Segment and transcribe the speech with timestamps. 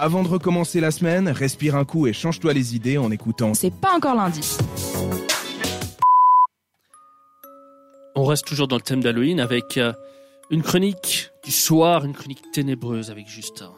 [0.00, 3.52] Avant de recommencer la semaine, respire un coup et change-toi les idées en écoutant.
[3.54, 4.56] C'est pas encore lundi.
[8.14, 9.92] On reste toujours dans le thème d'Halloween avec euh,
[10.50, 13.72] une chronique du soir, une chronique ténébreuse avec Justin.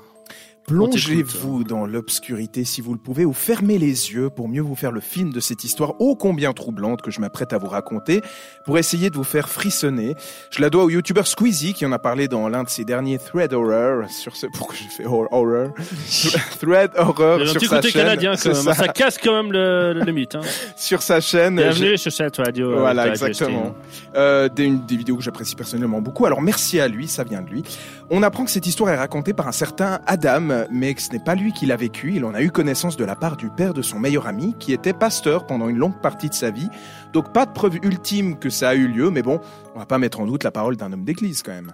[0.67, 4.93] Plongez-vous dans l'obscurité si vous le pouvez ou fermez les yeux pour mieux vous faire
[4.93, 8.21] le film de cette histoire ô combien troublante que je m'apprête à vous raconter
[8.65, 10.15] pour essayer de vous faire frissonner.
[10.51, 13.19] Je la dois au youtubeur Squeezie qui en a parlé dans l'un de ses derniers
[13.19, 15.73] Thread Horror sur ce pourquoi j'ai fait horror?
[16.61, 17.93] Thread Horror sur sa chaîne.
[17.93, 18.63] canadien quand même.
[18.63, 18.75] Ça.
[18.75, 18.89] ça.
[18.89, 20.35] casse quand même le, le, mythe.
[20.35, 20.43] Hein.
[20.77, 21.57] sur sa chaîne.
[21.57, 22.79] Bienvenue sur cette radio.
[22.79, 23.75] Voilà exactement.
[24.15, 26.27] Euh, des, des vidéos que j'apprécie personnellement beaucoup.
[26.27, 27.63] Alors merci à lui, ça vient de lui.
[28.11, 31.35] On apprend que cette histoire est racontée par un certain Adam, mais ce n'est pas
[31.35, 32.15] lui qui l'a vécu.
[32.15, 34.73] Il en a eu connaissance de la part du père de son meilleur ami, qui
[34.73, 36.69] était pasteur pendant une longue partie de sa vie.
[37.13, 39.41] Donc pas de preuve ultime que ça a eu lieu, mais bon,
[39.75, 41.73] on va pas mettre en doute la parole d'un homme d'église quand même.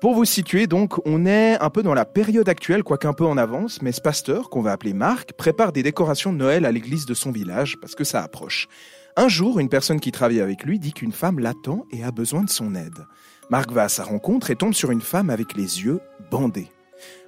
[0.00, 3.26] Pour vous situer, donc, on est un peu dans la période actuelle, quoique un peu
[3.26, 6.72] en avance, mais ce pasteur, qu'on va appeler Marc, prépare des décorations de Noël à
[6.72, 8.68] l'église de son village, parce que ça approche.
[9.16, 12.44] Un jour, une personne qui travaille avec lui dit qu'une femme l'attend et a besoin
[12.44, 13.06] de son aide.
[13.50, 16.70] Marc va à sa rencontre et tombe sur une femme avec les yeux bandés.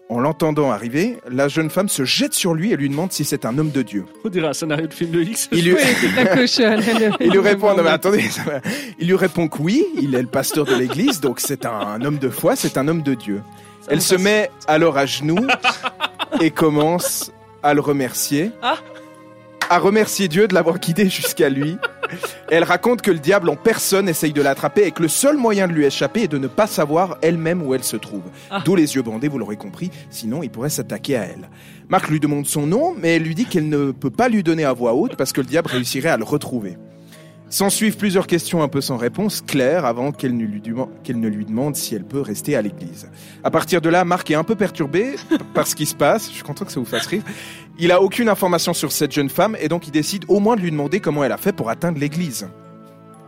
[0.08, 3.44] En l'entendant arriver, la jeune femme se jette sur lui et lui demande si c'est
[3.44, 4.06] un homme de Dieu.
[4.24, 5.48] On dirait un scénario de film de X.
[5.52, 5.76] Il lui,
[7.20, 8.28] il lui répond, non mais attendez,
[8.98, 12.18] il lui répond que oui, il est le pasteur de l'église, donc c'est un homme
[12.18, 13.40] de foi, c'est un homme de Dieu.
[13.86, 15.46] Elle se met alors à genoux
[16.40, 17.30] et commence
[17.62, 18.50] à le remercier.
[18.62, 18.78] Ah
[19.70, 21.78] à remercier Dieu de l'avoir guidé jusqu'à lui.
[22.50, 25.68] Elle raconte que le diable en personne essaye de l'attraper et que le seul moyen
[25.68, 28.22] de lui échapper est de ne pas savoir elle-même où elle se trouve.
[28.50, 28.62] Ah.
[28.64, 31.48] D'où les yeux bandés, vous l'aurez compris, sinon il pourrait s'attaquer à elle.
[31.88, 34.64] Marc lui demande son nom, mais elle lui dit qu'elle ne peut pas lui donner
[34.64, 36.76] à voix haute parce que le diable réussirait à le retrouver.
[37.50, 40.62] S'en suivent plusieurs questions un peu sans réponse claire avant qu'elle ne, lui
[41.02, 43.10] qu'elle ne lui demande si elle peut rester à l'église.
[43.42, 45.16] À partir de là, Marc est un peu perturbé
[45.54, 46.28] par ce qui se passe.
[46.28, 47.24] Je suis content que ça vous fasse rire.
[47.76, 50.60] Il a aucune information sur cette jeune femme et donc il décide au moins de
[50.60, 52.48] lui demander comment elle a fait pour atteindre l'église.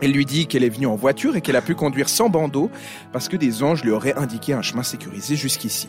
[0.00, 2.71] Elle lui dit qu'elle est venue en voiture et qu'elle a pu conduire sans bandeau
[3.12, 5.88] parce que des anges lui auraient indiqué un chemin sécurisé jusqu'ici.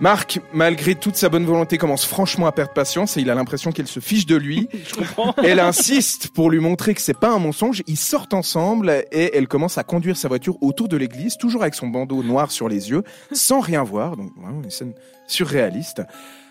[0.00, 3.70] Marc, malgré toute sa bonne volonté, commence franchement à perdre patience et il a l'impression
[3.70, 4.66] qu'elle se fiche de lui.
[4.88, 5.34] Je comprends.
[5.44, 7.82] Elle insiste pour lui montrer que c'est pas un mensonge.
[7.86, 11.74] Ils sortent ensemble et elle commence à conduire sa voiture autour de l'église, toujours avec
[11.74, 13.02] son bandeau noir sur les yeux,
[13.32, 14.16] sans rien voir.
[14.16, 14.94] Donc vraiment une scène
[15.26, 16.02] surréaliste.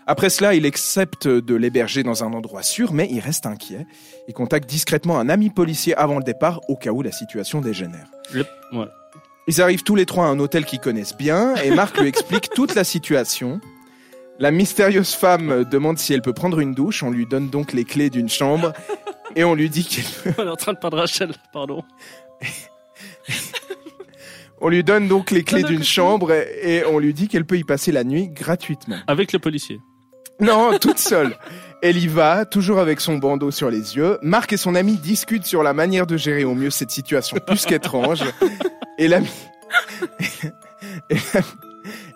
[0.06, 3.88] Après cela, il accepte de l'héberger dans un endroit sûr, mais il reste inquiet.
[4.28, 8.12] Il contacte discrètement un ami policier avant le départ, au cas où la situation dégénère.
[8.74, 8.88] Ouais.
[9.50, 12.50] Ils arrivent tous les trois à un hôtel qu'ils connaissent bien et Marc lui explique
[12.54, 13.60] toute la situation.
[14.38, 17.02] La mystérieuse femme demande si elle peut prendre une douche.
[17.02, 18.74] On lui donne donc les clés d'une chambre
[19.36, 20.34] et on lui dit qu'elle.
[20.38, 21.84] On est en train de perdre Rachel, pardon.
[24.62, 27.64] on lui donne donc les clés d'une chambre et on lui dit qu'elle peut y
[27.64, 28.98] passer la nuit gratuitement.
[29.08, 29.80] Avec le policier.
[30.40, 31.36] Non, toute seule.
[31.82, 34.20] Elle y va, toujours avec son bandeau sur les yeux.
[34.22, 37.66] Marc et son ami discutent sur la manière de gérer au mieux cette situation plus
[37.66, 38.24] qu'étrange.
[39.00, 39.30] Et l'ami...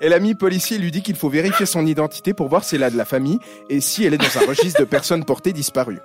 [0.01, 2.89] Et l'ami policier lui dit qu'il faut vérifier son identité pour voir si elle a
[2.89, 3.39] de la famille
[3.69, 5.99] et si elle est dans un registre de personnes portées disparues.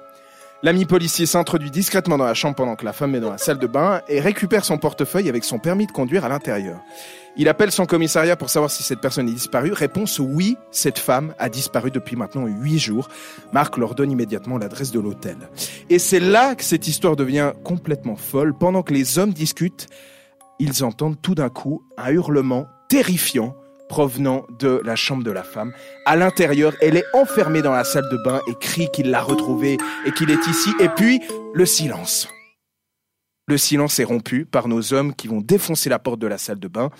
[0.62, 3.58] L'ami policier s'introduit discrètement dans la chambre pendant que la femme est dans la salle
[3.58, 6.80] de bain et récupère son portefeuille avec son permis de conduire à l'intérieur.
[7.36, 9.72] Il appelle son commissariat pour savoir si cette personne est disparue.
[9.72, 13.08] Réponse oui, cette femme a disparu depuis maintenant huit jours.
[13.52, 15.36] Marc leur donne immédiatement l'adresse de l'hôtel.
[15.90, 18.52] Et c'est là que cette histoire devient complètement folle.
[18.52, 19.86] Pendant que les hommes discutent,
[20.58, 23.54] ils entendent tout d'un coup un hurlement terrifiant
[23.88, 25.72] provenant de la chambre de la femme.
[26.04, 29.78] À l'intérieur, elle est enfermée dans la salle de bain et crie qu'il l'a retrouvée
[30.04, 30.70] et qu'il est ici.
[30.80, 31.20] Et puis,
[31.54, 32.28] le silence.
[33.46, 36.60] Le silence est rompu par nos hommes qui vont défoncer la porte de la salle
[36.60, 36.90] de bain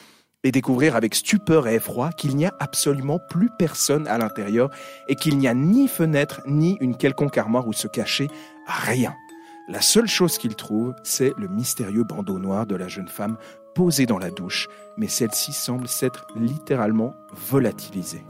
[0.45, 4.71] et découvrir avec stupeur et effroi qu'il n'y a absolument plus personne à l'intérieur
[5.09, 8.29] et qu'il n'y a ni fenêtre ni une quelconque armoire où se cacher,
[8.67, 9.15] rien.
[9.71, 13.37] La seule chose qu'ils trouvent, c'est le mystérieux bandeau noir de la jeune femme
[13.75, 17.15] posée dans la douche, mais celle-ci semble s'être littéralement
[17.51, 18.25] volatilisée.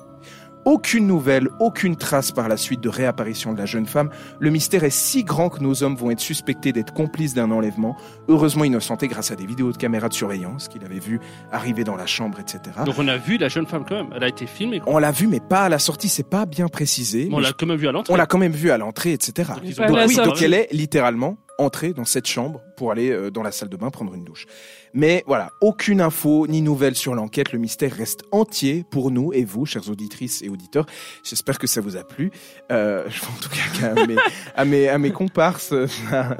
[0.69, 4.11] Aucune nouvelle, aucune trace par la suite de réapparition de la jeune femme.
[4.38, 7.97] Le mystère est si grand que nos hommes vont être suspectés d'être complices d'un enlèvement,
[8.29, 11.20] heureusement innocenté grâce à des vidéos de caméras de surveillance qu'il avait vu
[11.53, 12.61] arriver dans la chambre, etc.
[12.85, 14.11] Donc on a vu la jeune femme quand même.
[14.15, 14.82] Elle a été filmée.
[14.87, 17.29] On l'a vu, mais pas à la sortie, c'est pas bien précisé.
[17.31, 18.12] Mais on l'a quand même vu à l'entrée.
[18.12, 19.53] On l'a quand même vu à l'entrée, etc.
[19.79, 23.52] Donc, oui, donc elle est littéralement entrée dans cette chambre pour aller euh, dans la
[23.52, 24.46] salle de bain prendre une douche.
[24.94, 27.52] Mais voilà, aucune info ni nouvelle sur l'enquête.
[27.52, 30.87] Le mystère reste entier pour nous et vous, chères auditrices et auditeurs.
[31.25, 32.31] J'espère que ça vous a plu.
[32.72, 34.16] Euh, je vois en tout cas qu'à mes,
[34.55, 35.75] à mes, à mes comparses,
[36.10, 36.37] ça,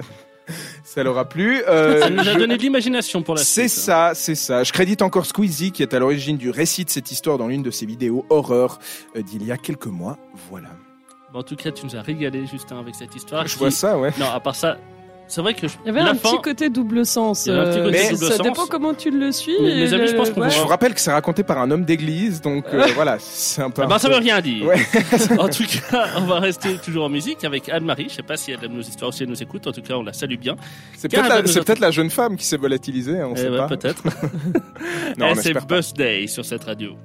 [0.85, 1.63] Ça l'aura plu.
[1.69, 3.55] Euh, Ça nous a donné de l'imagination pour la suite.
[3.55, 4.65] C'est ça, c'est ça.
[4.65, 7.63] Je crédite encore Squeezie qui est à l'origine du récit de cette histoire dans l'une
[7.63, 8.79] de ses vidéos horreur
[9.17, 10.17] euh, d'il y a quelques mois.
[10.51, 10.71] Voilà.
[11.35, 13.47] Bon, en tout cas, tu nous as régalé, Justin, avec cette histoire.
[13.47, 14.11] Je qui- vois ça, ouais.
[14.19, 14.79] Non, à part ça,
[15.29, 15.75] c'est vrai que je...
[15.85, 16.31] Il y avait la un fin...
[16.31, 17.47] petit côté double sens.
[17.47, 18.47] Il y avait un petit euh, côté mais double ça sens.
[18.47, 19.55] dépend comment tu le suis.
[19.61, 20.51] Mais mes amis, le- je pense qu'on ouais.
[20.51, 23.71] Je vous rappelle que c'est raconté par un homme d'église, donc euh, voilà, c'est un
[23.71, 23.83] peu.
[23.83, 24.67] Ah un ben, ça peu- veut rien dire.
[24.67, 24.77] Ouais.
[25.39, 28.07] en tout cas, on va rester toujours en musique avec Anne-Marie.
[28.09, 29.67] Je sais pas si elle aime nos histoires ou si elle nous écoute.
[29.67, 30.57] En tout cas, on la salue bien.
[30.97, 33.69] C'est peut-être la, jeune femme qui s'est volatilisée, hein, on Eh sait ouais, pas.
[33.69, 34.03] peut-être.
[35.19, 35.53] Non, on c'est.
[35.67, 36.97] Buzz Day sur cette radio.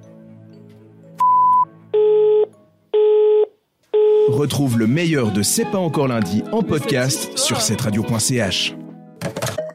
[4.33, 8.73] Retrouve le meilleur de C'est pas encore lundi en podcast sur cette radio.ch.